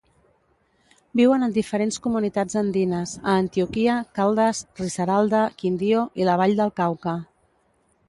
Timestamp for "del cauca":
6.63-7.19